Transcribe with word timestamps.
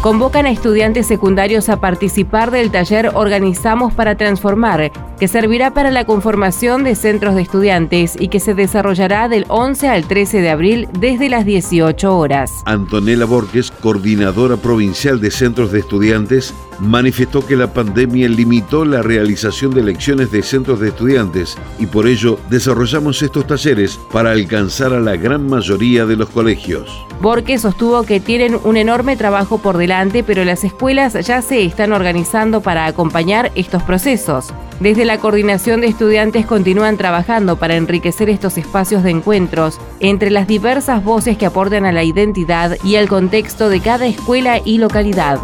convocan 0.00 0.46
a 0.46 0.50
estudiantes 0.50 1.06
secundarios 1.06 1.68
a 1.68 1.78
participar 1.78 2.50
del 2.50 2.70
taller 2.70 3.10
Organizamos 3.14 3.92
para 3.92 4.16
Transformar, 4.16 4.90
que 5.18 5.28
servirá 5.28 5.74
para 5.74 5.90
la 5.90 6.06
conformación 6.06 6.84
de 6.84 6.94
centros 6.94 7.34
de 7.34 7.42
estudiantes 7.42 8.16
y 8.18 8.28
que 8.28 8.40
se 8.40 8.54
desarrollará 8.54 9.28
del 9.28 9.44
11 9.48 9.88
al 9.88 10.06
13 10.06 10.40
de 10.40 10.50
abril 10.50 10.88
desde 10.98 11.28
las 11.28 11.44
18 11.44 12.16
horas. 12.16 12.62
Antonella 12.64 13.26
Borges, 13.26 13.70
coordinadora 13.70 14.56
provincial 14.56 15.20
de 15.20 15.30
centros 15.30 15.70
de 15.70 15.80
estudiantes, 15.80 16.54
manifestó 16.80 17.46
que 17.46 17.56
la 17.56 17.72
pandemia 17.72 18.28
limitó 18.28 18.86
la 18.86 19.02
realización 19.02 19.74
de 19.74 19.82
elecciones 19.82 20.30
de 20.30 20.42
centros 20.42 20.80
de 20.80 20.88
estudiantes 20.88 21.58
y 21.78 21.84
por 21.84 22.06
ello 22.06 22.38
desarrollamos 22.48 23.20
estos 23.22 23.46
talleres 23.46 24.00
para 24.10 24.30
alcanzar 24.30 24.94
a 24.94 25.00
la 25.00 25.16
gran 25.16 25.46
mayoría 25.46 26.06
de 26.06 26.16
los 26.16 26.30
colegios. 26.30 27.04
Borges 27.20 27.60
sostuvo 27.60 28.02
que 28.04 28.18
tienen 28.18 28.58
un 28.64 28.78
enorme 28.78 29.14
trabajo 29.14 29.58
por 29.58 29.76
delante, 29.76 29.89
pero 30.24 30.44
las 30.44 30.62
escuelas 30.62 31.14
ya 31.26 31.42
se 31.42 31.64
están 31.64 31.92
organizando 31.92 32.60
para 32.60 32.86
acompañar 32.86 33.50
estos 33.56 33.82
procesos. 33.82 34.54
Desde 34.78 35.04
la 35.04 35.18
coordinación 35.18 35.80
de 35.80 35.88
estudiantes 35.88 36.46
continúan 36.46 36.96
trabajando 36.96 37.56
para 37.56 37.74
enriquecer 37.74 38.30
estos 38.30 38.56
espacios 38.56 39.02
de 39.02 39.10
encuentros 39.10 39.80
entre 39.98 40.30
las 40.30 40.46
diversas 40.46 41.02
voces 41.02 41.36
que 41.36 41.46
aportan 41.46 41.86
a 41.86 41.92
la 41.92 42.04
identidad 42.04 42.76
y 42.84 42.96
al 42.96 43.08
contexto 43.08 43.68
de 43.68 43.80
cada 43.80 44.06
escuela 44.06 44.60
y 44.64 44.78
localidad. 44.78 45.40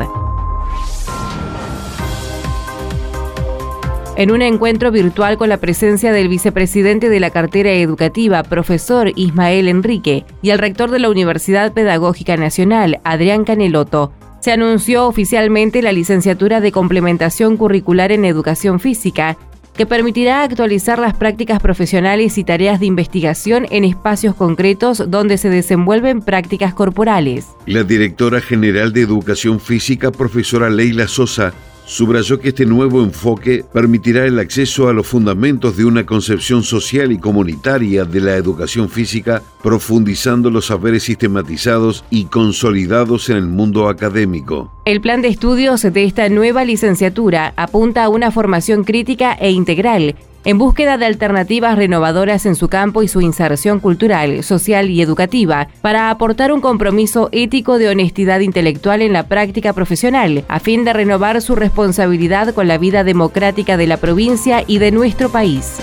En 4.15 4.31
un 4.31 4.43
encuentro 4.43 4.93
virtual 4.93 5.37
con 5.37 5.49
la 5.49 5.59
presencia 5.59 6.13
del 6.13 6.29
vicepresidente 6.29 7.09
de 7.09 7.21
la 7.21 7.31
cartera 7.31 7.73
educativa, 7.73 8.45
profesor 8.45 9.13
Ismael 9.17 9.69
Enrique, 9.69 10.25
y 10.41 10.51
el 10.51 10.59
rector 10.59 10.91
de 10.91 11.01
la 11.01 11.11
Universidad 11.11 11.75
Pedagógica 11.75 12.37
Nacional, 12.37 13.01
Adrián 13.05 13.45
Caneloto, 13.45 14.13
se 14.47 14.53
anunció 14.53 15.09
oficialmente 15.09 15.83
la 15.83 15.91
licenciatura 15.91 16.61
de 16.61 16.71
complementación 16.71 17.57
curricular 17.57 18.13
en 18.13 18.25
educación 18.25 18.79
física, 18.79 19.37
que 19.77 19.87
permitirá 19.87 20.45
actualizar 20.45 21.01
las 21.01 21.15
prácticas 21.15 21.61
profesionales 21.61 22.39
y 22.39 22.45
tareas 22.45 22.79
de 22.79 22.87
investigación 22.87 23.67
en 23.71 23.83
espacios 23.83 24.37
concretos 24.37 25.11
donde 25.11 25.37
se 25.37 25.51
desenvuelven 25.51 26.21
prácticas 26.21 26.75
corporales. 26.75 27.49
La 27.67 27.83
directora 27.83 28.41
general 28.41 28.93
de 28.93 29.01
Educación 29.01 29.59
Física, 29.59 30.13
profesora 30.13 30.71
Leila 30.71 31.09
Sosa, 31.09 31.53
Subrayó 31.87 32.41
que 32.41 32.49
este 32.49 32.67
nuevo 32.67 33.01
enfoque 33.01 33.65
permitirá 33.73 34.27
el 34.27 34.41
acceso 34.41 34.89
a 34.89 34.93
los 34.93 35.07
fundamentos 35.07 35.77
de 35.77 35.85
una 35.85 36.05
concepción 36.05 36.65
social 36.65 37.13
y 37.13 37.19
comunitaria 37.19 38.05
de 38.05 38.21
la 38.21 38.35
educación 38.35 38.89
física, 38.89 39.41
profundizando 39.63 40.51
los 40.51 40.67
saberes 40.67 41.05
sistematizados 41.05 42.05
y 42.11 42.25
consolidados 42.25 43.31
en 43.31 43.37
el 43.37 43.47
mundo 43.47 43.89
académico. 43.89 44.73
El 44.85 45.01
plan 45.01 45.23
de 45.23 45.29
estudios 45.29 45.83
de 45.83 46.05
esta 46.05 46.29
nueva 46.29 46.65
licenciatura 46.65 47.55
apunta 47.57 48.03
a 48.03 48.09
una 48.09 48.33
formación 48.33 48.83
crítica 48.83 49.35
e 49.35 49.53
integral 49.53 50.17
en 50.47 50.59
búsqueda 50.59 50.97
de 50.97 51.07
alternativas 51.07 51.77
renovadoras 51.77 52.47
en 52.47 52.55
su 52.55 52.69
campo 52.69 53.03
y 53.03 53.09
su 53.09 53.21
inserción 53.21 53.81
cultural, 53.81 54.45
social 54.45 54.89
y 54.91 55.03
educativa, 55.03 55.67
para 55.83 56.09
aportar 56.09 56.53
un 56.53 56.61
compromiso 56.61 57.29
ético 57.33 57.79
de 57.79 57.89
honestidad 57.89 58.39
intelectual 58.39 59.03
en 59.03 59.13
la 59.13 59.27
práctica 59.27 59.73
profesional, 59.73 60.45
a 60.47 60.61
fin 60.61 60.85
de 60.85 60.93
renovar 60.93 61.43
su 61.43 61.57
responsabilidad 61.57 62.55
con 62.55 62.69
la 62.69 62.79
vida 62.79 63.03
democrática 63.03 63.77
de 63.77 63.89
la 63.89 63.97
provincia 63.97 64.63
y 64.65 64.79
de 64.79 64.93
nuestro 64.93 65.31
país. 65.31 65.79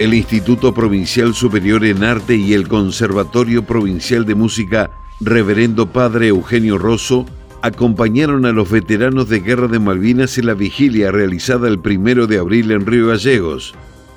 El 0.00 0.14
Instituto 0.14 0.74
Provincial 0.74 1.32
Superior 1.32 1.84
en 1.84 2.02
Arte 2.02 2.34
y 2.34 2.54
el 2.54 2.66
Conservatorio 2.66 3.64
Provincial 3.64 4.26
de 4.26 4.34
Música 4.34 4.90
Reverendo 5.20 5.92
Padre 5.92 6.28
Eugenio 6.28 6.76
Rosso 6.76 7.24
acompañaron 7.68 8.44
a 8.44 8.52
los 8.52 8.70
veteranos 8.70 9.28
de 9.28 9.40
Guerra 9.40 9.68
de 9.68 9.78
Malvinas 9.78 10.36
en 10.38 10.46
la 10.46 10.54
vigilia 10.54 11.10
realizada 11.10 11.68
el 11.68 11.78
primero 11.78 12.26
de 12.26 12.38
abril 12.38 12.70
en 12.72 12.84
Río 12.84 13.08
Gallegos. 13.08 13.74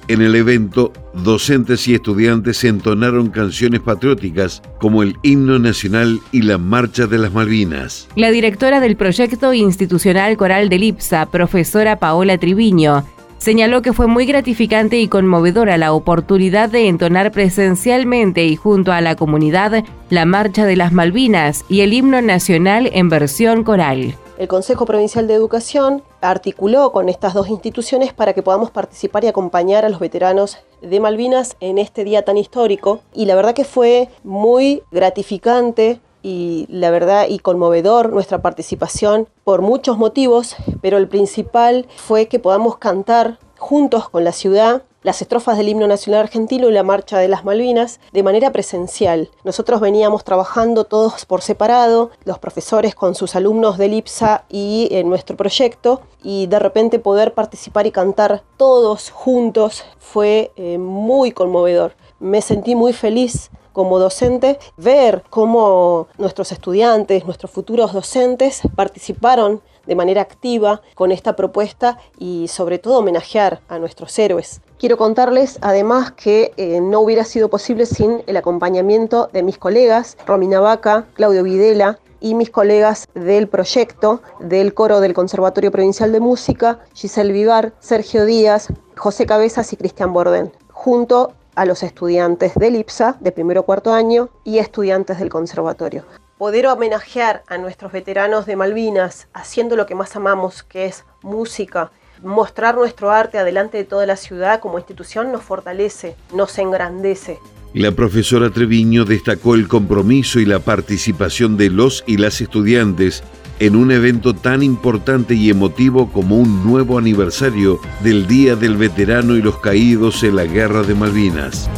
En 0.08 0.22
el 0.22 0.36
evento, 0.36 0.92
docentes 1.14 1.88
y 1.88 1.94
estudiantes 1.94 2.64
entonaron 2.64 3.30
canciones 3.30 3.80
patrióticas 3.82 4.62
como 4.80 5.04
el 5.04 5.16
himno 5.22 5.60
nacional 5.60 6.20
y 6.32 6.42
la 6.42 6.58
marcha 6.58 7.08
de 7.08 7.18
las 7.18 7.32
Malvinas. 7.32 8.08
La 8.16 8.32
directora 8.32 8.80
del 8.80 8.98
proyecto 8.98 9.54
institucional 9.54 10.36
coral 10.38 10.68
del 10.70 10.84
IPSA, 10.84 11.28
profesora 11.28 12.00
Paola 12.00 12.38
Triviño, 12.38 13.06
Señaló 13.42 13.82
que 13.82 13.92
fue 13.92 14.06
muy 14.06 14.28
gratificante 14.28 15.00
y 15.00 15.08
conmovedora 15.08 15.76
la 15.80 15.94
oportunidad 15.94 16.70
de 16.70 16.88
entonar 16.88 17.32
presencialmente 17.32 18.46
y 18.46 18.56
junto 18.56 18.92
a 18.92 19.02
la 19.02 19.16
comunidad 19.16 19.84
la 20.12 20.26
Marcha 20.26 20.68
de 20.68 20.76
las 20.76 20.92
Malvinas 20.92 21.66
y 21.68 21.82
el 21.82 21.92
himno 21.92 22.22
nacional 22.22 22.92
en 22.94 23.10
versión 23.10 23.64
coral. 23.64 24.16
El 24.38 24.48
Consejo 24.48 24.86
Provincial 24.86 25.26
de 25.26 25.34
Educación 25.34 26.04
articuló 26.22 26.92
con 26.92 27.10
estas 27.10 27.34
dos 27.34 27.50
instituciones 27.50 28.14
para 28.14 28.34
que 28.34 28.44
podamos 28.44 28.70
participar 28.70 29.24
y 29.24 29.28
acompañar 29.28 29.86
a 29.86 29.90
los 29.90 30.00
veteranos 30.00 30.60
de 30.84 31.00
Malvinas 31.00 31.58
en 31.62 31.80
este 31.80 32.04
día 32.04 32.24
tan 32.24 32.38
histórico. 32.38 33.02
Y 33.12 33.26
la 33.26 33.34
verdad 33.34 33.56
que 33.56 33.66
fue 33.66 34.10
muy 34.24 34.84
gratificante 34.92 36.00
y 36.24 36.68
la 36.70 36.92
verdad 36.92 37.28
y 37.30 37.40
conmovedor 37.40 38.12
nuestra 38.12 38.42
participación 38.42 39.28
por 39.44 39.62
muchos 39.62 39.98
motivos, 39.98 40.56
pero 40.82 40.98
el 40.98 41.08
principal 41.08 41.88
fue 41.96 42.28
que 42.28 42.40
podamos 42.40 42.78
cantar 42.78 43.40
juntos 43.58 44.10
con 44.10 44.24
la 44.24 44.32
ciudad 44.32 44.84
las 45.04 45.22
estrofas 45.22 45.58
del 45.58 45.70
himno 45.70 45.88
nacional 45.88 46.22
argentino 46.22 46.70
y 46.70 46.74
la 46.74 46.84
marcha 46.84 47.18
de 47.18 47.28
las 47.28 47.44
Malvinas 47.44 48.00
de 48.12 48.24
manera 48.24 48.52
presencial. 48.52 49.30
Nosotros 49.44 49.82
veníamos 49.82 50.24
trabajando 50.24 50.84
todos 50.84 51.26
por 51.26 51.42
separado, 51.42 52.12
los 52.24 52.40
profesores 52.40 52.94
con 52.94 53.16
sus 53.16 53.36
alumnos 53.36 53.78
del 53.78 53.94
IPSA 53.94 54.46
y 54.50 54.90
en 54.92 55.10
nuestro 55.10 55.36
proyecto, 55.36 56.02
y 56.24 56.48
de 56.48 56.60
repente 56.60 57.00
poder 57.00 57.34
participar 57.34 57.88
y 57.88 57.92
cantar 57.92 58.44
todos 58.58 59.10
juntos 59.10 59.84
fue 59.98 60.52
eh, 60.56 60.78
muy 60.78 61.32
conmovedor. 61.32 61.94
Me 62.20 62.42
sentí 62.42 62.76
muy 62.76 62.94
feliz 62.94 63.50
como 63.74 64.00
docente, 64.00 64.60
ver 64.78 65.24
cómo 65.30 66.08
nuestros 66.18 66.52
estudiantes, 66.52 67.26
nuestros 67.26 67.52
futuros 67.52 67.94
docentes 67.94 68.62
participaron 68.76 69.62
de 69.86 69.96
manera 69.96 70.22
activa 70.22 70.82
con 70.96 71.12
esta 71.12 71.36
propuesta 71.36 71.98
y 72.20 72.48
sobre 72.48 72.80
todo 72.80 73.00
homenajear 73.00 73.62
a 73.68 73.80
nuestros 73.80 74.18
héroes. 74.20 74.62
Quiero 74.78 74.98
contarles 74.98 75.58
además 75.62 76.12
que 76.12 76.54
eh, 76.58 76.80
no 76.82 77.02
hubiera 77.02 77.24
sido 77.24 77.50
posible 77.50 77.86
sin 77.86 78.24
el 78.28 78.38
acompañamiento 78.38 79.30
de 79.34 79.44
mis 79.44 79.58
colegas, 79.58 80.18
Romina 80.26 80.60
Vaca, 80.60 81.08
Claudio 81.14 81.44
Videla, 81.44 82.00
y 82.22 82.36
mis 82.36 82.52
colegas 82.52 83.08
del 83.16 83.48
proyecto 83.48 84.22
del 84.40 84.74
coro 84.76 85.02
del 85.02 85.16
Conservatorio 85.16 85.72
Provincial 85.72 86.12
de 86.12 86.20
Música, 86.20 86.80
Giselle 86.94 87.34
Vivar, 87.34 87.74
Sergio 87.80 88.26
Díaz, 88.26 88.68
José 88.96 89.26
Cabezas 89.26 89.74
y 89.74 89.78
Cristian 89.78 90.14
Borden, 90.14 90.54
junto 90.72 91.34
a 91.56 91.66
los 91.66 91.84
estudiantes 91.84 92.56
del 92.56 92.76
IPSA 92.76 93.18
de 93.20 93.32
primero 93.32 93.64
cuarto 93.64 93.94
año 93.94 94.30
y 94.44 94.60
estudiantes 94.60 95.20
del 95.20 95.30
conservatorio. 95.30 96.06
Poder 96.38 96.68
homenajear 96.68 97.44
a 97.48 97.58
nuestros 97.58 97.92
veteranos 97.92 98.46
de 98.46 98.56
Malvinas 98.56 99.28
haciendo 99.34 99.76
lo 99.76 99.86
que 99.86 99.96
más 99.96 100.16
amamos, 100.16 100.64
que 100.64 100.86
es 100.86 101.06
música, 101.22 101.92
mostrar 102.24 102.76
nuestro 102.76 103.12
arte 103.12 103.38
adelante 103.38 103.78
de 103.78 103.84
toda 103.84 104.06
la 104.06 104.16
ciudad 104.16 104.60
como 104.60 104.78
institución 104.78 105.32
nos 105.32 105.44
fortalece, 105.44 106.16
nos 106.34 106.58
engrandece. 106.58 107.40
La 107.74 107.92
profesora 107.92 108.50
Treviño 108.50 109.06
destacó 109.06 109.56
el 109.56 109.70
compromiso 109.70 110.40
y 110.40 110.46
la 110.46 110.60
participación 110.60 111.56
de 111.56 111.70
los 111.70 112.04
y 112.06 112.18
las 112.18 112.42
estudiantes 112.42 113.24
en 113.62 113.76
un 113.76 113.92
evento 113.92 114.34
tan 114.34 114.64
importante 114.64 115.36
y 115.36 115.52
emotivo 115.52 116.12
como 116.12 116.38
un 116.38 116.66
nuevo 116.66 116.98
aniversario 116.98 117.80
del 118.02 118.26
Día 118.26 118.56
del 118.56 118.76
Veterano 118.76 119.36
y 119.36 119.44
los 119.44 119.60
Caídos 119.60 120.24
en 120.24 120.36
la 120.36 120.46
Guerra 120.46 120.82
de 120.82 120.96
Malvinas. 120.96 121.70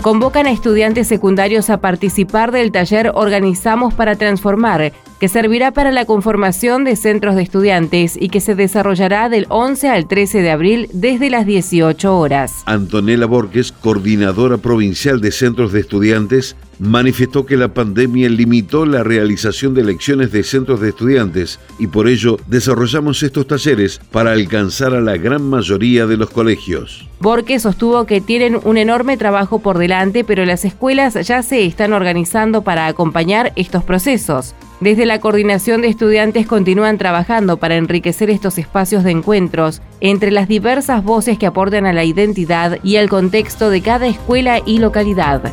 Convocan 0.00 0.46
a 0.46 0.50
estudiantes 0.50 1.06
secundarios 1.06 1.68
a 1.68 1.80
participar 1.80 2.52
del 2.52 2.72
taller 2.72 3.12
Organizamos 3.14 3.92
para 3.92 4.16
Transformar, 4.16 4.92
que 5.18 5.28
servirá 5.28 5.72
para 5.72 5.92
la 5.92 6.06
conformación 6.06 6.84
de 6.84 6.96
centros 6.96 7.36
de 7.36 7.42
estudiantes 7.42 8.16
y 8.18 8.30
que 8.30 8.40
se 8.40 8.54
desarrollará 8.54 9.28
del 9.28 9.46
11 9.50 9.88
al 9.88 10.08
13 10.08 10.40
de 10.40 10.50
abril 10.50 10.88
desde 10.92 11.28
las 11.28 11.44
18 11.44 12.18
horas. 12.18 12.62
Antonella 12.64 13.26
Borges, 13.26 13.72
coordinadora 13.72 14.56
provincial 14.56 15.20
de 15.20 15.32
centros 15.32 15.72
de 15.72 15.80
estudiantes, 15.80 16.56
manifestó 16.80 17.44
que 17.44 17.58
la 17.58 17.72
pandemia 17.74 18.28
limitó 18.30 18.86
la 18.86 19.04
realización 19.04 19.74
de 19.74 19.82
elecciones 19.82 20.32
de 20.32 20.42
centros 20.42 20.80
de 20.80 20.88
estudiantes 20.88 21.60
y 21.78 21.86
por 21.86 22.08
ello 22.08 22.38
desarrollamos 22.46 23.22
estos 23.22 23.46
talleres 23.46 24.00
para 24.10 24.32
alcanzar 24.32 24.94
a 24.94 25.00
la 25.00 25.18
gran 25.18 25.42
mayoría 25.42 26.06
de 26.06 26.16
los 26.16 26.30
colegios. 26.30 27.06
Borges 27.20 27.62
sostuvo 27.62 28.06
que 28.06 28.22
tienen 28.22 28.58
un 28.64 28.78
enorme 28.78 29.18
trabajo 29.18 29.58
por 29.58 29.76
delante, 29.76 30.24
pero 30.24 30.46
las 30.46 30.64
escuelas 30.64 31.14
ya 31.26 31.42
se 31.42 31.66
están 31.66 31.92
organizando 31.92 32.62
para 32.62 32.86
acompañar 32.86 33.52
estos 33.56 33.84
procesos. 33.84 34.54
Desde 34.80 35.04
la 35.04 35.20
coordinación 35.20 35.82
de 35.82 35.88
estudiantes 35.88 36.46
continúan 36.46 36.96
trabajando 36.96 37.58
para 37.58 37.76
enriquecer 37.76 38.30
estos 38.30 38.56
espacios 38.56 39.04
de 39.04 39.10
encuentros 39.10 39.82
entre 40.00 40.30
las 40.30 40.48
diversas 40.48 41.04
voces 41.04 41.38
que 41.38 41.44
aportan 41.44 41.84
a 41.84 41.92
la 41.92 42.04
identidad 42.04 42.78
y 42.82 42.96
al 42.96 43.10
contexto 43.10 43.68
de 43.68 43.82
cada 43.82 44.06
escuela 44.06 44.62
y 44.64 44.78
localidad. 44.78 45.52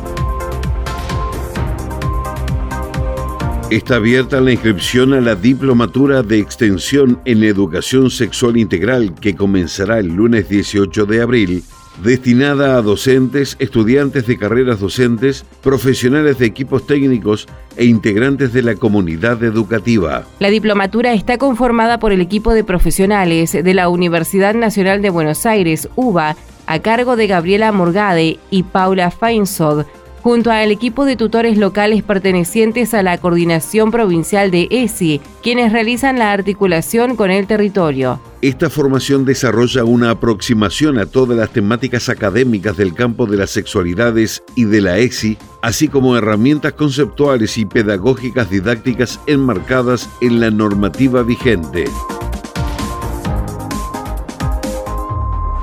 Está 3.70 3.96
abierta 3.96 4.40
la 4.40 4.52
inscripción 4.52 5.12
a 5.12 5.20
la 5.20 5.34
Diplomatura 5.34 6.22
de 6.22 6.38
Extensión 6.38 7.20
en 7.26 7.44
Educación 7.44 8.10
Sexual 8.10 8.56
Integral 8.56 9.14
que 9.20 9.36
comenzará 9.36 9.98
el 9.98 10.06
lunes 10.06 10.48
18 10.48 11.04
de 11.04 11.20
abril 11.20 11.62
destinada 12.02 12.78
a 12.78 12.82
docentes, 12.82 13.56
estudiantes 13.58 14.26
de 14.26 14.38
carreras 14.38 14.80
docentes, 14.80 15.44
profesionales 15.62 16.38
de 16.38 16.46
equipos 16.46 16.86
técnicos 16.86 17.46
e 17.76 17.84
integrantes 17.84 18.54
de 18.54 18.62
la 18.62 18.74
comunidad 18.74 19.42
educativa. 19.44 20.24
La 20.38 20.48
diplomatura 20.48 21.12
está 21.12 21.36
conformada 21.36 21.98
por 21.98 22.12
el 22.12 22.22
equipo 22.22 22.54
de 22.54 22.64
profesionales 22.64 23.52
de 23.52 23.74
la 23.74 23.90
Universidad 23.90 24.54
Nacional 24.54 25.02
de 25.02 25.10
Buenos 25.10 25.44
Aires, 25.44 25.90
UBA, 25.94 26.36
a 26.66 26.78
cargo 26.80 27.16
de 27.16 27.26
Gabriela 27.26 27.70
Morgade 27.72 28.38
y 28.50 28.62
Paula 28.62 29.10
Feinsod, 29.10 29.84
junto 30.22 30.50
al 30.50 30.70
equipo 30.70 31.04
de 31.04 31.16
tutores 31.16 31.56
locales 31.58 32.02
pertenecientes 32.02 32.94
a 32.94 33.02
la 33.02 33.18
Coordinación 33.18 33.90
Provincial 33.90 34.50
de 34.50 34.68
ESI, 34.70 35.20
quienes 35.42 35.72
realizan 35.72 36.18
la 36.18 36.32
articulación 36.32 37.16
con 37.16 37.30
el 37.30 37.46
territorio. 37.46 38.20
Esta 38.40 38.70
formación 38.70 39.24
desarrolla 39.24 39.84
una 39.84 40.10
aproximación 40.10 40.98
a 40.98 41.06
todas 41.06 41.36
las 41.36 41.50
temáticas 41.50 42.08
académicas 42.08 42.76
del 42.76 42.94
campo 42.94 43.26
de 43.26 43.36
las 43.36 43.50
sexualidades 43.50 44.42
y 44.54 44.64
de 44.64 44.80
la 44.80 44.98
ESI, 44.98 45.36
así 45.60 45.88
como 45.88 46.16
herramientas 46.16 46.74
conceptuales 46.74 47.58
y 47.58 47.64
pedagógicas 47.64 48.48
didácticas 48.48 49.18
enmarcadas 49.26 50.08
en 50.20 50.40
la 50.40 50.50
normativa 50.50 51.22
vigente. 51.22 51.86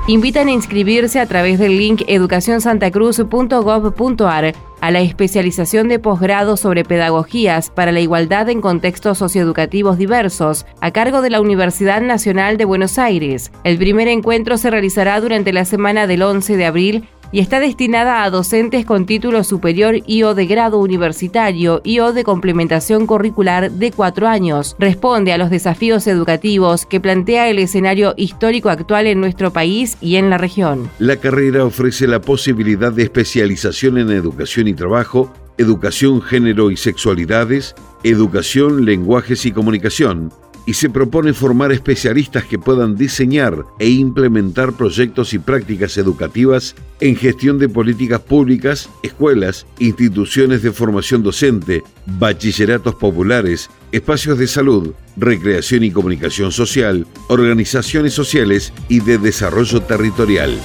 Invitan 0.08 0.46
a 0.46 0.52
inscribirse 0.52 1.18
a 1.18 1.26
través 1.26 1.58
del 1.58 1.76
link 1.76 2.04
educacionsantacruz.gov.ar 2.06 4.54
a 4.80 4.90
la 4.90 5.00
especialización 5.00 5.88
de 5.88 5.98
posgrado 5.98 6.56
sobre 6.56 6.84
pedagogías 6.84 7.70
para 7.70 7.92
la 7.92 8.00
igualdad 8.00 8.48
en 8.50 8.60
contextos 8.60 9.18
socioeducativos 9.18 9.98
diversos, 9.98 10.66
a 10.80 10.92
cargo 10.92 11.22
de 11.22 11.30
la 11.30 11.40
Universidad 11.40 12.02
Nacional 12.02 12.56
de 12.56 12.66
Buenos 12.66 12.98
Aires. 12.98 13.50
El 13.64 13.78
primer 13.78 14.06
encuentro 14.06 14.58
se 14.58 14.70
realizará 14.70 15.20
durante 15.20 15.52
la 15.52 15.64
semana 15.64 16.06
del 16.06 16.22
11 16.22 16.56
de 16.56 16.66
abril 16.66 17.08
y 17.32 17.40
está 17.40 17.60
destinada 17.60 18.22
a 18.22 18.30
docentes 18.30 18.84
con 18.84 19.06
título 19.06 19.44
superior 19.44 19.96
y 20.06 20.22
o 20.22 20.34
de 20.34 20.46
grado 20.46 20.78
universitario 20.78 21.80
y 21.84 22.00
o 22.00 22.12
de 22.12 22.24
complementación 22.24 23.06
curricular 23.06 23.70
de 23.70 23.92
cuatro 23.92 24.28
años. 24.28 24.76
Responde 24.78 25.32
a 25.32 25.38
los 25.38 25.50
desafíos 25.50 26.06
educativos 26.06 26.86
que 26.86 27.00
plantea 27.00 27.48
el 27.48 27.58
escenario 27.58 28.14
histórico 28.16 28.70
actual 28.70 29.06
en 29.06 29.20
nuestro 29.20 29.52
país 29.52 29.96
y 30.00 30.16
en 30.16 30.30
la 30.30 30.38
región. 30.38 30.90
La 30.98 31.16
carrera 31.16 31.64
ofrece 31.64 32.06
la 32.06 32.20
posibilidad 32.20 32.92
de 32.92 33.04
especialización 33.04 33.98
en 33.98 34.10
educación 34.10 34.68
y 34.68 34.74
trabajo, 34.74 35.32
educación, 35.58 36.20
género 36.22 36.70
y 36.70 36.76
sexualidades, 36.76 37.74
educación, 38.02 38.84
lenguajes 38.84 39.46
y 39.46 39.52
comunicación 39.52 40.30
y 40.66 40.74
se 40.74 40.90
propone 40.90 41.32
formar 41.32 41.72
especialistas 41.72 42.44
que 42.44 42.58
puedan 42.58 42.96
diseñar 42.96 43.64
e 43.78 43.88
implementar 43.88 44.72
proyectos 44.72 45.32
y 45.32 45.38
prácticas 45.38 45.96
educativas 45.96 46.74
en 47.00 47.16
gestión 47.16 47.58
de 47.58 47.68
políticas 47.68 48.20
públicas, 48.20 48.90
escuelas, 49.02 49.66
instituciones 49.78 50.62
de 50.62 50.72
formación 50.72 51.22
docente, 51.22 51.84
bachilleratos 52.18 52.96
populares, 52.96 53.70
espacios 53.92 54.38
de 54.38 54.48
salud, 54.48 54.92
recreación 55.16 55.84
y 55.84 55.92
comunicación 55.92 56.50
social, 56.50 57.06
organizaciones 57.28 58.12
sociales 58.12 58.72
y 58.88 59.00
de 59.00 59.18
desarrollo 59.18 59.80
territorial. 59.82 60.58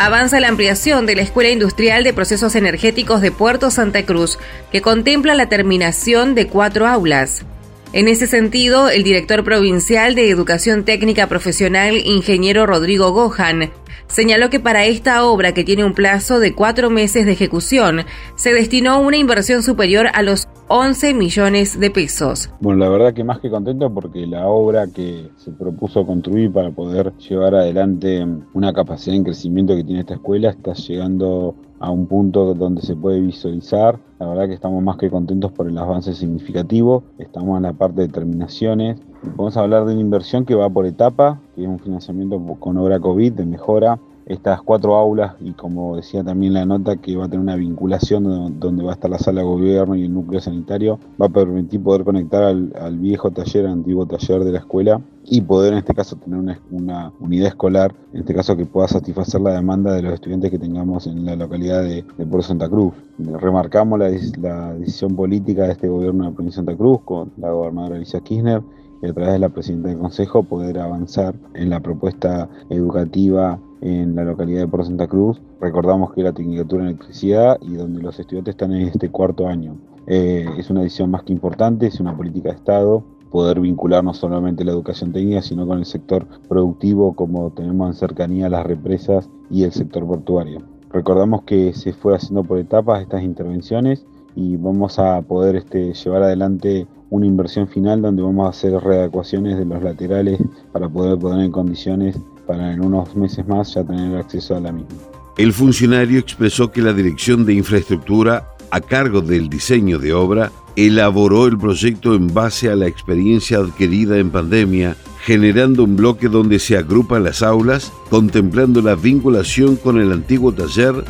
Avanza 0.00 0.40
la 0.40 0.48
ampliación 0.48 1.04
de 1.04 1.14
la 1.14 1.20
Escuela 1.20 1.50
Industrial 1.50 2.02
de 2.02 2.14
Procesos 2.14 2.54
Energéticos 2.54 3.20
de 3.20 3.30
Puerto 3.30 3.70
Santa 3.70 4.06
Cruz, 4.06 4.38
que 4.72 4.80
contempla 4.80 5.34
la 5.34 5.50
terminación 5.50 6.34
de 6.34 6.46
cuatro 6.46 6.86
aulas. 6.86 7.44
En 7.92 8.08
ese 8.08 8.26
sentido, 8.26 8.88
el 8.88 9.02
director 9.02 9.44
provincial 9.44 10.14
de 10.14 10.30
Educación 10.30 10.86
Técnica 10.86 11.26
Profesional, 11.26 11.98
ingeniero 11.98 12.64
Rodrigo 12.64 13.12
Gohan, 13.12 13.72
señaló 14.06 14.48
que 14.48 14.58
para 14.58 14.86
esta 14.86 15.22
obra, 15.22 15.52
que 15.52 15.64
tiene 15.64 15.84
un 15.84 15.92
plazo 15.92 16.40
de 16.40 16.54
cuatro 16.54 16.88
meses 16.88 17.26
de 17.26 17.32
ejecución, 17.32 18.06
se 18.36 18.54
destinó 18.54 19.00
una 19.00 19.18
inversión 19.18 19.62
superior 19.62 20.08
a 20.14 20.22
los 20.22 20.48
11 20.72 21.14
millones 21.14 21.80
de 21.80 21.90
pesos. 21.90 22.48
Bueno, 22.60 22.84
la 22.84 22.88
verdad 22.88 23.12
que 23.12 23.24
más 23.24 23.40
que 23.40 23.50
contento 23.50 23.92
porque 23.92 24.24
la 24.24 24.46
obra 24.46 24.86
que 24.86 25.28
se 25.36 25.50
propuso 25.50 26.06
construir 26.06 26.52
para 26.52 26.70
poder 26.70 27.12
llevar 27.16 27.56
adelante 27.56 28.24
una 28.54 28.72
capacidad 28.72 29.16
de 29.16 29.24
crecimiento 29.24 29.74
que 29.74 29.82
tiene 29.82 30.02
esta 30.02 30.14
escuela 30.14 30.50
está 30.50 30.74
llegando 30.74 31.56
a 31.80 31.90
un 31.90 32.06
punto 32.06 32.54
donde 32.54 32.82
se 32.82 32.94
puede 32.94 33.20
visualizar. 33.20 33.98
La 34.20 34.28
verdad 34.28 34.46
que 34.46 34.54
estamos 34.54 34.80
más 34.80 34.96
que 34.96 35.10
contentos 35.10 35.50
por 35.50 35.66
el 35.66 35.76
avance 35.76 36.14
significativo. 36.14 37.02
Estamos 37.18 37.56
en 37.56 37.64
la 37.64 37.72
parte 37.72 38.02
de 38.02 38.08
terminaciones. 38.08 39.00
Podemos 39.22 39.56
hablar 39.56 39.86
de 39.86 39.94
una 39.94 40.02
inversión 40.02 40.44
que 40.44 40.54
va 40.54 40.70
por 40.70 40.86
etapa, 40.86 41.40
que 41.56 41.62
es 41.62 41.68
un 41.68 41.80
financiamiento 41.80 42.40
con 42.60 42.76
obra 42.76 43.00
COVID 43.00 43.32
de 43.32 43.44
mejora 43.44 43.98
estas 44.30 44.62
cuatro 44.62 44.94
aulas 44.94 45.34
y 45.40 45.52
como 45.52 45.96
decía 45.96 46.22
también 46.22 46.54
la 46.54 46.64
nota 46.64 46.96
que 46.96 47.16
va 47.16 47.24
a 47.24 47.28
tener 47.28 47.40
una 47.40 47.56
vinculación 47.56 48.60
donde 48.60 48.84
va 48.84 48.92
a 48.92 48.94
estar 48.94 49.10
la 49.10 49.18
sala 49.18 49.40
de 49.40 49.46
gobierno 49.46 49.96
y 49.96 50.04
el 50.04 50.14
núcleo 50.14 50.40
sanitario, 50.40 51.00
va 51.20 51.26
a 51.26 51.30
permitir 51.30 51.82
poder 51.82 52.04
conectar 52.04 52.44
al, 52.44 52.98
viejo 52.98 53.32
taller, 53.32 53.66
antiguo 53.66 54.06
taller 54.06 54.44
de 54.44 54.52
la 54.52 54.58
escuela 54.58 55.00
y 55.24 55.40
poder 55.40 55.72
en 55.72 55.80
este 55.80 55.94
caso 55.94 56.14
tener 56.14 56.60
una, 56.70 57.12
unidad 57.18 57.48
escolar, 57.48 57.92
en 58.12 58.20
este 58.20 58.32
caso 58.32 58.56
que 58.56 58.66
pueda 58.66 58.86
satisfacer 58.86 59.40
la 59.40 59.52
demanda 59.52 59.92
de 59.94 60.02
los 60.02 60.14
estudiantes 60.14 60.50
que 60.50 60.58
tengamos 60.58 61.08
en 61.08 61.24
la 61.24 61.34
localidad 61.34 61.82
de, 61.82 62.04
Puerto 62.04 62.42
Santa 62.42 62.68
Cruz. 62.68 62.94
Remarcamos 63.18 63.98
la, 63.98 64.10
la 64.40 64.74
decisión 64.74 65.16
política 65.16 65.64
de 65.64 65.72
este 65.72 65.88
gobierno 65.88 66.24
de 66.24 66.30
la 66.30 66.34
provincia 66.36 66.62
de 66.62 66.66
Santa 66.66 66.78
Cruz 66.78 67.00
con 67.04 67.32
la 67.36 67.50
gobernadora 67.50 67.96
Alicia 67.96 68.20
Kirchner 68.20 68.62
y 69.02 69.08
a 69.08 69.12
través 69.12 69.32
de 69.32 69.38
la 69.40 69.48
presidenta 69.48 69.88
del 69.88 69.98
Consejo 69.98 70.44
poder 70.44 70.78
avanzar 70.78 71.34
en 71.54 71.70
la 71.70 71.80
propuesta 71.80 72.48
educativa 72.68 73.58
en 73.80 74.14
la 74.14 74.24
localidad 74.24 74.60
de 74.60 74.68
Puerto 74.68 74.86
Santa 74.86 75.06
Cruz. 75.06 75.40
Recordamos 75.60 76.12
que 76.12 76.22
la 76.22 76.32
Tecnicatura 76.32 76.82
en 76.82 76.90
Electricidad 76.90 77.58
y 77.60 77.74
donde 77.74 78.02
los 78.02 78.18
estudiantes 78.18 78.52
están 78.52 78.72
en 78.72 78.88
este 78.88 79.08
cuarto 79.08 79.46
año. 79.46 79.76
Eh, 80.06 80.46
es 80.58 80.70
una 80.70 80.82
decisión 80.82 81.10
más 81.10 81.22
que 81.22 81.32
importante, 81.32 81.86
es 81.86 82.00
una 82.00 82.16
política 82.16 82.50
de 82.50 82.56
Estado, 82.56 83.04
poder 83.30 83.60
vincular 83.60 84.02
no 84.02 84.12
solamente 84.12 84.64
la 84.64 84.72
educación 84.72 85.12
técnica, 85.12 85.42
sino 85.42 85.66
con 85.66 85.78
el 85.78 85.86
sector 85.86 86.26
productivo, 86.48 87.14
como 87.14 87.50
tenemos 87.50 87.88
en 87.88 87.94
cercanía 87.94 88.48
las 88.48 88.66
represas 88.66 89.28
y 89.50 89.62
el 89.62 89.72
sector 89.72 90.06
portuario. 90.06 90.62
Recordamos 90.92 91.42
que 91.42 91.72
se 91.72 91.92
fue 91.92 92.16
haciendo 92.16 92.42
por 92.42 92.58
etapas 92.58 93.02
estas 93.02 93.22
intervenciones 93.22 94.04
y 94.34 94.56
vamos 94.56 94.98
a 94.98 95.22
poder 95.22 95.56
este, 95.56 95.92
llevar 95.94 96.24
adelante 96.24 96.86
una 97.10 97.26
inversión 97.26 97.68
final 97.68 98.02
donde 98.02 98.22
vamos 98.22 98.46
a 98.46 98.50
hacer 98.50 98.72
readecuaciones 98.72 99.58
de 99.58 99.64
los 99.64 99.82
laterales 99.82 100.40
para 100.72 100.88
poder 100.88 101.18
poner 101.18 101.44
en 101.44 101.52
condiciones 101.52 102.18
para 102.46 102.72
en 102.72 102.84
unos 102.84 103.14
meses 103.16 103.46
más 103.46 103.74
ya 103.74 103.84
tener 103.84 104.16
acceso 104.16 104.56
a 104.56 104.60
la 104.60 104.72
misma. 104.72 104.96
El 105.36 105.52
funcionario 105.52 106.18
expresó 106.18 106.70
que 106.70 106.82
la 106.82 106.92
Dirección 106.92 107.46
de 107.46 107.54
Infraestructura, 107.54 108.48
a 108.70 108.80
cargo 108.80 109.20
del 109.20 109.48
diseño 109.48 109.98
de 109.98 110.12
obra, 110.12 110.52
elaboró 110.76 111.46
el 111.46 111.58
proyecto 111.58 112.14
en 112.14 112.32
base 112.32 112.70
a 112.70 112.76
la 112.76 112.86
experiencia 112.86 113.58
adquirida 113.58 114.18
en 114.18 114.30
pandemia, 114.30 114.96
generando 115.24 115.84
un 115.84 115.96
bloque 115.96 116.28
donde 116.28 116.58
se 116.58 116.76
agrupan 116.76 117.24
las 117.24 117.42
aulas, 117.42 117.92
contemplando 118.10 118.82
la 118.82 118.94
vinculación 118.94 119.76
con 119.76 120.00
el 120.00 120.12
antiguo 120.12 120.52
taller, 120.52 121.04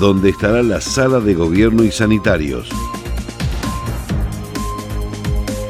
donde 0.00 0.30
estará 0.30 0.62
la 0.62 0.80
sala 0.80 1.20
de 1.20 1.34
gobierno 1.34 1.84
y 1.84 1.90
sanitarios 1.90 2.68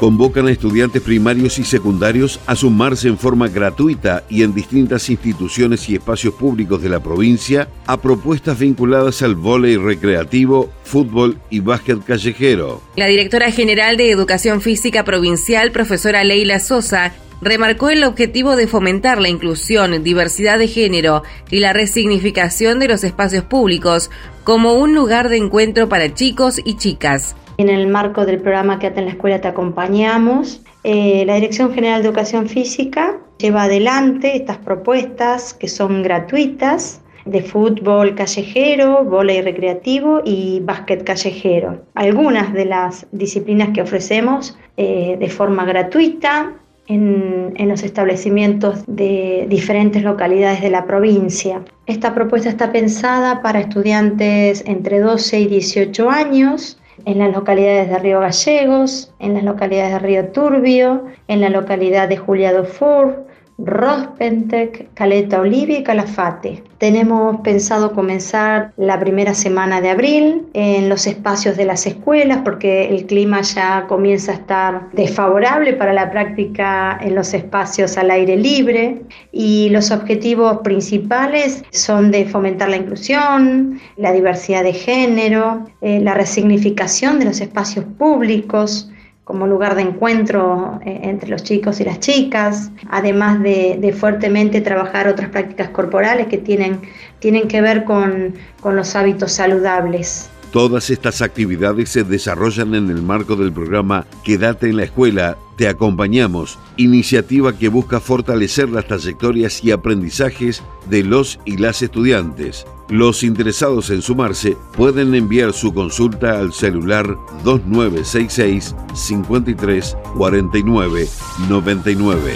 convocan 0.03 0.49
a 0.49 0.51
estudiantes 0.51 1.01
primarios 1.01 1.61
y 1.61 1.63
secundarios 1.63 2.41
a 2.49 2.57
sumarse 2.57 3.07
en 3.07 3.17
forma 3.17 3.47
gratuita 3.47 4.25
y 4.29 4.43
en 4.43 4.53
distintas 4.53 5.09
instituciones 5.09 5.89
y 5.89 5.95
espacios 5.95 6.35
públicos 6.35 6.83
de 6.83 6.89
la 6.89 7.01
provincia 7.01 7.69
a 7.87 8.01
propuestas 8.01 8.59
vinculadas 8.59 9.23
al 9.23 9.37
vóley 9.37 9.77
recreativo, 9.77 10.73
fútbol 10.83 11.39
y 11.51 11.61
básquet 11.61 12.03
callejero. 12.05 12.83
La 12.97 13.07
directora 13.07 13.53
general 13.53 13.97
de 13.97 14.11
Educación 14.11 14.61
Física 14.61 15.05
Provincial, 15.05 15.71
profesora 15.71 16.25
Leila 16.25 16.59
Sosa, 16.59 17.13
remarcó 17.41 17.89
el 17.89 18.03
objetivo 18.03 18.57
de 18.57 18.67
fomentar 18.67 19.21
la 19.21 19.29
inclusión, 19.29 20.03
diversidad 20.03 20.59
de 20.59 20.67
género 20.67 21.23
y 21.49 21.61
la 21.61 21.73
resignificación 21.73 22.81
de 22.81 22.89
los 22.89 23.05
espacios 23.05 23.45
públicos 23.45 24.11
como 24.43 24.75
un 24.75 24.97
lugar 24.97 25.29
de 25.29 25.37
encuentro 25.37 25.89
para 25.89 26.13
chicos 26.13 26.61
y 26.65 26.77
chicas. 26.77 27.37
En 27.63 27.69
el 27.69 27.87
marco 27.87 28.27
del 28.27 28.41
programa 28.41 28.81
Quédate 28.81 28.99
en 28.99 29.07
la 29.07 29.13
Escuela 29.13 29.41
Te 29.41 29.47
Acompañamos, 29.47 30.65
eh, 30.83 31.23
la 31.27 31.37
Dirección 31.37 31.73
General 31.73 32.03
de 32.03 32.09
Educación 32.09 32.49
Física 32.49 33.19
lleva 33.39 33.63
adelante 33.63 34.35
estas 34.35 34.59
propuestas 34.59 35.55
que 35.55 35.69
son 35.69 36.03
gratuitas 36.03 37.03
de 37.25 37.41
fútbol 37.41 38.17
callejero, 38.17 39.05
volei 39.05 39.43
recreativo 39.43 40.23
y 40.25 40.59
básquet 40.65 41.05
callejero. 41.05 41.81
Algunas 41.95 42.53
de 42.53 42.65
las 42.65 43.07
disciplinas 43.13 43.69
que 43.69 43.83
ofrecemos 43.83 44.59
eh, 44.77 45.17
de 45.21 45.29
forma 45.29 45.65
gratuita 45.65 46.55
en, 46.89 47.53
en, 47.55 47.69
los 47.69 47.85
establecimientos 47.85 48.83
de 48.89 49.47
diferentes 49.49 50.03
localidades 50.03 50.63
de 50.63 50.71
la 50.71 50.85
provincia. 50.85 51.63
Esta 51.87 52.13
propuesta 52.13 52.49
está 52.49 52.73
pensada 52.73 53.41
para 53.41 53.61
estudiantes 53.61 54.65
entre 54.67 54.99
12 54.99 55.39
y 55.43 55.47
18 55.47 56.11
años 56.11 56.82
en 57.05 57.19
las 57.19 57.33
localidades 57.33 57.89
de 57.89 57.99
Río 57.99 58.21
Gallegos, 58.21 59.13
en 59.19 59.35
las 59.35 59.45
localidades 59.45 59.93
de 59.93 59.99
Río 59.99 60.29
Turbio, 60.29 61.07
en 61.29 61.41
la 61.41 61.49
localidad 61.49 62.09
de 62.09 62.17
Julia 62.17 62.53
Dufour, 62.53 63.27
Rospentec, 63.65 64.93
Caleta 64.95 65.41
Olivia 65.41 65.79
y 65.79 65.83
Calafate. 65.85 66.63
Tenemos 66.79 67.41
pensado 67.43 67.93
comenzar 67.93 68.73
la 68.77 68.99
primera 68.99 69.35
semana 69.35 69.81
de 69.81 69.91
abril 69.91 70.49
en 70.53 70.89
los 70.89 71.07
espacios 71.07 71.57
de 71.57 71.65
las 71.65 71.87
escuelas 71.87 72.41
porque 72.45 72.89
el 72.89 73.07
clima 73.07 73.41
ya 73.43 73.87
comienza 73.87 74.33
a 74.33 74.35
estar 74.35 74.91
desfavorable 74.93 75.75
para 75.75 75.93
la 75.93 76.11
práctica 76.11 76.99
en 77.01 77.15
los 77.15 77.35
espacios 77.35 77.97
al 77.97 78.11
aire 78.11 78.37
libre 78.37 79.03
y 79.31 79.69
los 79.71 79.93
objetivos 79.93 80.59
principales 80.59 81.63
son 81.71 82.11
de 82.11 82.25
fomentar 82.25 82.69
la 82.69 82.77
inclusión, 82.77 83.81
la 83.97 84.13
diversidad 84.13 84.65
de 84.65 84.73
género, 84.73 85.65
eh, 85.81 86.01
la 86.01 86.15
resignificación 86.15 87.21
de 87.21 87.27
los 87.27 87.41
espacios 87.41 87.85
públicos, 87.97 88.92
como 89.25 89.47
lugar 89.47 89.77
de 89.77 89.83
encuentro 89.83 90.81
eh, 90.85 91.01
entre 91.05 91.31
los 91.31 91.43
chicos 91.43 91.81
y 91.81 91.85
las 91.85 92.01
chicas, 92.01 92.71
además 92.91 93.41
de, 93.43 93.95
fuertemente 93.99 94.61
trabajar 94.61 95.07
otras 95.09 95.31
prácticas 95.31 95.69
corporales 95.69 96.27
que 96.27 96.39
tienen, 96.39 96.81
tienen 97.21 97.47
que 97.47 97.61
ver 97.61 97.85
con, 97.85 98.35
con 98.61 98.75
los 98.75 98.97
hábitos 98.97 99.33
saludables. 99.33 100.29
Todas 100.53 100.91
estas 100.91 101.23
actividades 101.23 101.89
se 101.89 102.05
desarrollan 102.05 102.75
en 102.75 102.91
el 102.91 103.01
marco 103.01 103.37
del 103.37 103.55
programa 103.55 104.07
Quédate 104.23 104.69
en 104.69 104.77
la 104.77 104.85
escuela, 104.85 105.39
te 105.57 105.67
acompañamos, 105.67 106.59
iniciativa 106.77 107.57
que 107.57 107.71
busca 107.71 108.01
fortalecer 108.01 108.69
las 108.69 108.87
trayectorias 108.87 109.65
y 109.65 109.71
aprendizajes 109.71 110.63
de 110.91 111.05
los 111.05 111.41
y 111.47 111.57
las 111.57 111.81
estudiantes. 111.81 112.67
Los 112.91 113.23
interesados 113.23 113.89
en 113.89 114.03
sumarse 114.03 114.59
pueden 114.77 115.15
enviar 115.15 115.55
su 115.55 115.73
consulta 115.73 116.39
al 116.39 116.53
celular 116.53 117.17
2966 117.45 118.77
53 118.93 119.97
49 120.19 121.09
99. 121.49 122.33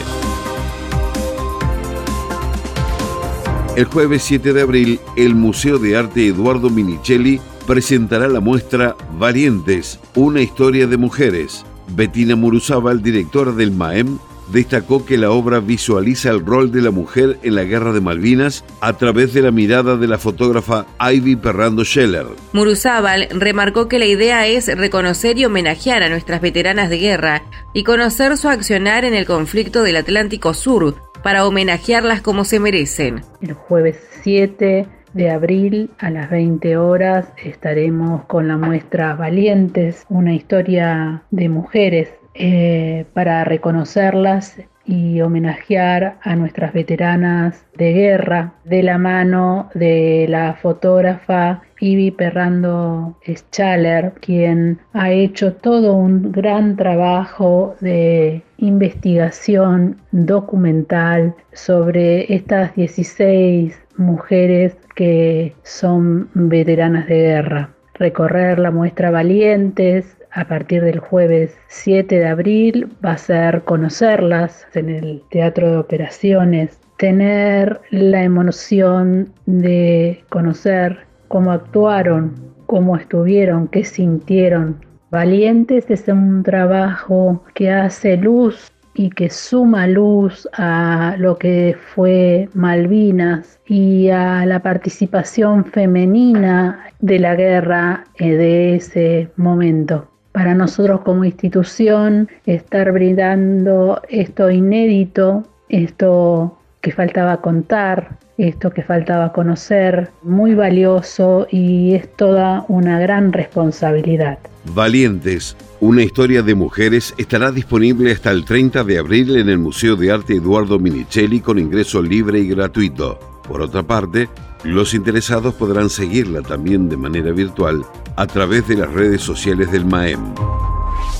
El 3.77 3.85
jueves 3.85 4.23
7 4.23 4.55
de 4.55 4.63
abril, 4.63 5.01
el 5.17 5.35
Museo 5.35 5.79
de 5.79 5.99
Arte 5.99 6.29
Eduardo 6.29 6.71
Minichelli 6.71 7.43
presentará 7.67 8.29
la 8.29 8.41
muestra 8.41 8.97
Valientes, 9.19 9.99
una 10.15 10.41
historia 10.41 10.87
de 10.87 10.97
mujeres. 10.97 11.65
Bettina 11.89 12.37
Muruzábal, 12.37 13.03
directora 13.03 13.53
del 13.53 13.73
MAEM, 13.73 14.19
destacó 14.53 15.05
que 15.05 15.19
la 15.19 15.31
obra 15.31 15.59
visualiza 15.59 16.31
el 16.31 16.47
rol 16.47 16.71
de 16.71 16.81
la 16.81 16.93
mujer 16.93 17.39
en 17.43 17.57
la 17.57 17.65
Guerra 17.65 17.93
de 17.93 18.01
Malvinas 18.01 18.65
a 18.81 18.93
través 18.93 19.35
de 19.35 19.43
la 19.43 19.51
mirada 19.51 19.97
de 19.97 20.07
la 20.07 20.19
fotógrafa 20.19 20.87
Ivy 21.01 21.37
Perrando 21.37 21.85
Scheller. 21.85 22.27
Muruzábal 22.53 23.29
remarcó 23.31 23.89
que 23.89 23.99
la 23.99 24.07
idea 24.07 24.47
es 24.47 24.69
reconocer 24.79 25.37
y 25.39 25.45
homenajear 25.45 26.05
a 26.05 26.09
nuestras 26.09 26.41
veteranas 26.41 26.89
de 26.91 26.99
guerra 26.99 27.43
y 27.73 27.83
conocer 27.83 28.37
su 28.37 28.49
accionar 28.49 29.05
en 29.05 29.15
el 29.15 29.27
conflicto 29.27 29.83
del 29.83 29.97
Atlántico 29.97 30.55
Sur 30.55 30.95
para 31.25 31.45
homenajearlas 31.45 32.21
como 32.21 32.45
se 32.45 32.61
merecen. 32.61 33.23
El 33.41 33.55
jueves 33.55 33.97
7 34.23 34.87
de 35.17 35.31
abril 35.31 35.91
a 35.99 36.11
las 36.11 36.31
20 36.31 36.77
horas 36.77 37.33
estaremos 37.43 38.25
con 38.27 38.49
la 38.49 38.59
muestra 38.59 39.15
Valientes, 39.15 40.05
una 40.11 40.35
historia 40.35 41.23
de 41.31 41.49
mujeres 41.49 42.11
eh, 42.35 43.07
para 43.15 43.43
reconocerlas 43.45 44.59
y 44.87 45.21
homenajear 45.21 46.17
a 46.23 46.37
nuestras 46.37 46.73
veteranas 46.73 47.65
de 47.77 47.93
guerra 47.93 48.55
de 48.65 48.83
la 48.83 48.99
mano 48.99 49.69
de 49.75 50.27
la 50.29 50.55
fotógrafa 50.55 51.63
Ivy 51.81 52.13
Perrando 52.13 53.19
Schaller, 53.27 54.13
quien 54.21 54.79
ha 54.93 55.11
hecho 55.11 55.55
todo 55.55 55.95
un 55.95 56.33
gran 56.33 56.77
trabajo 56.77 57.77
de 57.81 58.43
investigación 58.59 59.99
documental 60.13 61.35
sobre 61.53 62.33
estas 62.35 62.75
16 62.77 63.79
mujeres 63.97 64.77
que 64.95 65.55
son 65.63 66.31
veteranas 66.35 67.07
de 67.07 67.17
guerra. 67.17 67.71
Recorrer 67.95 68.59
la 68.59 68.71
muestra 68.71 69.11
Valientes 69.11 70.17
a 70.33 70.47
partir 70.47 70.83
del 70.83 70.99
jueves 70.99 71.57
7 71.69 72.19
de 72.19 72.27
abril 72.27 72.89
va 73.05 73.13
a 73.13 73.19
ser 73.19 73.63
conocerlas 73.63 74.67
en 74.75 74.91
el 74.91 75.23
Teatro 75.31 75.71
de 75.71 75.77
Operaciones, 75.79 76.79
tener 76.99 77.81
la 77.91 78.23
emoción 78.23 79.33
de 79.47 80.25
conocer 80.29 81.07
cómo 81.29 81.53
actuaron, 81.53 82.35
cómo 82.67 82.97
estuvieron, 82.97 83.69
qué 83.69 83.85
sintieron. 83.85 84.85
Valientes 85.11 85.91
es 85.91 86.09
un 86.09 86.43
trabajo 86.43 87.43
que 87.55 87.71
hace 87.71 88.17
luz 88.17 88.73
y 88.95 89.11
que 89.11 89.31
suma 89.31 89.87
luz 89.87 90.49
a 90.55 91.17
lo 91.19 91.37
que 91.37 91.77
fue 91.95 92.49
Malvinas 92.55 93.61
y 93.67 94.09
a 94.09 94.45
la 94.47 94.61
participación 94.61 95.65
femenina 95.65 96.87
de 97.01 97.19
la 97.19 97.35
guerra 97.35 98.05
eh, 98.17 98.35
de 98.35 98.77
ese 98.77 99.31
momento 99.37 100.09
para 100.37 100.55
nosotros 100.55 101.01
como 101.01 101.25
institución 101.25 102.29
estar 102.45 102.93
brindando 102.93 104.03
esto 104.11 104.51
inédito, 104.51 105.45
esto 105.71 106.59
que 106.83 106.93
faltaba 106.93 107.41
contar, 107.41 108.19
esto 108.37 108.69
que 108.69 108.83
faltaba 108.83 109.33
conocer, 109.33 110.11
muy 110.23 110.55
valioso 110.55 111.47
y 111.51 111.95
es 111.95 112.15
toda 112.17 112.67
una 112.69 113.01
gran 113.01 113.33
responsabilidad. 113.33 114.39
Valientes, 114.75 115.57
una 115.81 116.03
historia 116.03 116.43
de 116.43 116.55
mujeres 116.55 117.15
estará 117.17 117.51
disponible 117.51 118.13
hasta 118.13 118.31
el 118.31 118.45
30 118.45 118.85
de 118.85 118.99
abril 118.99 119.39
en 119.39 119.49
el 119.49 119.57
Museo 119.57 119.97
de 119.97 120.13
Arte 120.13 120.35
Eduardo 120.35 120.79
Minichelli 120.79 121.41
con 121.41 121.59
ingreso 121.59 122.03
libre 122.03 122.41
y 122.41 122.49
gratuito. 122.49 123.19
Por 123.49 123.63
otra 123.63 123.85
parte, 123.85 124.29
los 124.65 124.93
interesados 124.93 125.55
podrán 125.55 125.89
seguirla 125.89 126.43
también 126.43 126.91
de 126.91 126.99
manera 126.99 127.33
virtual 127.33 127.87
a 128.17 128.27
través 128.27 128.67
de 128.67 128.77
las 128.77 128.91
redes 128.93 129.21
sociales 129.21 129.71
del 129.71 129.85
MAEM. 129.85 130.35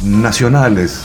Nacionales. 0.03 1.03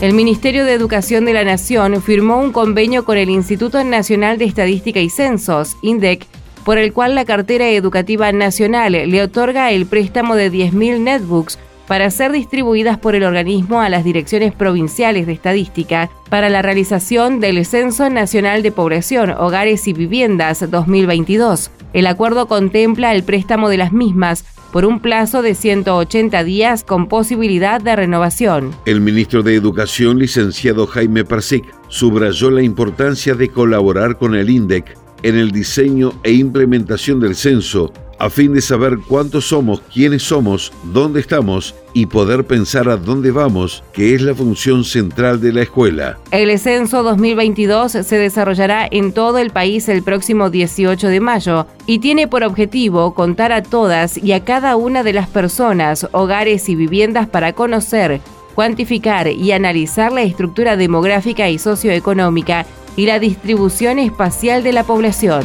El 0.00 0.12
Ministerio 0.12 0.64
de 0.64 0.74
Educación 0.74 1.24
de 1.24 1.32
la 1.32 1.44
Nación 1.44 2.02
firmó 2.02 2.38
un 2.38 2.52
convenio 2.52 3.04
con 3.04 3.16
el 3.16 3.30
Instituto 3.30 3.82
Nacional 3.82 4.36
de 4.36 4.44
Estadística 4.44 5.00
y 5.00 5.08
Censos, 5.08 5.76
INDEC, 5.80 6.26
por 6.64 6.78
el 6.78 6.92
cual 6.92 7.14
la 7.14 7.24
cartera 7.24 7.70
educativa 7.70 8.30
nacional 8.32 8.92
le 8.92 9.22
otorga 9.22 9.70
el 9.70 9.86
préstamo 9.86 10.34
de 10.34 10.52
10.000 10.52 10.98
netbooks 11.00 11.58
para 11.86 12.10
ser 12.10 12.32
distribuidas 12.32 12.98
por 12.98 13.14
el 13.14 13.24
organismo 13.24 13.80
a 13.80 13.88
las 13.88 14.04
direcciones 14.04 14.52
provinciales 14.52 15.26
de 15.26 15.32
estadística 15.32 16.10
para 16.28 16.48
la 16.50 16.62
realización 16.62 17.40
del 17.40 17.64
Censo 17.64 18.10
Nacional 18.10 18.62
de 18.62 18.72
Población, 18.72 19.30
Hogares 19.30 19.86
y 19.86 19.92
Viviendas 19.92 20.70
2022. 20.70 21.70
El 21.92 22.06
acuerdo 22.06 22.46
contempla 22.46 23.14
el 23.14 23.22
préstamo 23.22 23.68
de 23.68 23.76
las 23.76 23.92
mismas 23.92 24.44
por 24.72 24.84
un 24.84 25.00
plazo 25.00 25.42
de 25.42 25.54
180 25.54 26.44
días 26.44 26.84
con 26.84 27.08
posibilidad 27.08 27.80
de 27.80 27.96
renovación. 27.96 28.72
El 28.84 29.00
ministro 29.00 29.42
de 29.42 29.54
Educación, 29.54 30.18
licenciado 30.18 30.86
Jaime 30.86 31.24
Parsic, 31.24 31.64
subrayó 31.88 32.50
la 32.50 32.62
importancia 32.62 33.34
de 33.34 33.48
colaborar 33.48 34.18
con 34.18 34.34
el 34.34 34.50
INDEC 34.50 34.98
en 35.22 35.36
el 35.36 35.50
diseño 35.52 36.12
e 36.22 36.32
implementación 36.32 37.20
del 37.20 37.36
censo 37.36 37.92
a 38.18 38.30
fin 38.30 38.54
de 38.54 38.60
saber 38.60 38.98
cuántos 39.06 39.48
somos, 39.48 39.80
quiénes 39.92 40.22
somos, 40.22 40.72
dónde 40.84 41.20
estamos 41.20 41.74
y 41.92 42.06
poder 42.06 42.44
pensar 42.46 42.88
a 42.88 42.96
dónde 42.96 43.30
vamos, 43.30 43.82
que 43.92 44.14
es 44.14 44.22
la 44.22 44.34
función 44.34 44.84
central 44.84 45.40
de 45.40 45.52
la 45.52 45.62
escuela. 45.62 46.18
El 46.30 46.58
censo 46.58 47.02
2022 47.02 47.92
se 47.92 48.18
desarrollará 48.18 48.86
en 48.90 49.12
todo 49.12 49.38
el 49.38 49.50
país 49.50 49.88
el 49.88 50.02
próximo 50.02 50.50
18 50.50 51.08
de 51.08 51.20
mayo 51.20 51.66
y 51.86 51.98
tiene 51.98 52.28
por 52.28 52.44
objetivo 52.44 53.14
contar 53.14 53.52
a 53.52 53.62
todas 53.62 54.16
y 54.18 54.32
a 54.32 54.44
cada 54.44 54.76
una 54.76 55.02
de 55.02 55.12
las 55.12 55.28
personas, 55.28 56.08
hogares 56.12 56.68
y 56.68 56.74
viviendas 56.74 57.28
para 57.28 57.52
conocer, 57.52 58.20
cuantificar 58.54 59.28
y 59.28 59.52
analizar 59.52 60.12
la 60.12 60.22
estructura 60.22 60.76
demográfica 60.76 61.48
y 61.48 61.58
socioeconómica 61.58 62.66
y 62.96 63.06
la 63.06 63.18
distribución 63.18 63.98
espacial 63.98 64.62
de 64.62 64.72
la 64.72 64.84
población. 64.84 65.44